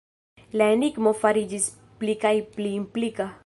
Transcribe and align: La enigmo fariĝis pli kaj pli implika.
La 0.61 0.69
enigmo 0.77 1.13
fariĝis 1.25 1.67
pli 2.01 2.17
kaj 2.27 2.35
pli 2.57 2.75
implika. 2.83 3.33